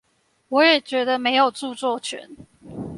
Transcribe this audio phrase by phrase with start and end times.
[0.49, 2.27] 我也覺得沒有著作權